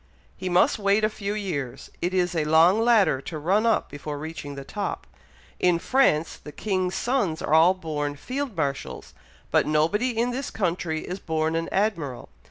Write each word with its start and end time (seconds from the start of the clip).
"He 0.35 0.49
must 0.49 0.79
wait 0.79 1.03
a 1.03 1.09
few 1.11 1.35
years. 1.35 1.91
It 2.01 2.11
is 2.11 2.33
a 2.33 2.43
long 2.45 2.79
ladder 2.79 3.21
to 3.21 3.37
run 3.37 3.67
up 3.67 3.87
before 3.87 4.17
reaching 4.17 4.55
the 4.55 4.63
top. 4.63 5.05
In 5.59 5.77
France, 5.77 6.37
the 6.37 6.51
king's 6.51 6.95
sons 6.95 7.39
are 7.39 7.53
all 7.53 7.75
born 7.75 8.15
Field 8.15 8.57
Marshals, 8.57 9.13
but 9.51 9.67
nobody 9.67 10.17
in 10.17 10.31
this 10.31 10.49
country 10.49 11.01
is 11.01 11.19
born 11.19 11.55
an 11.55 11.69
Admiral. 11.71 12.29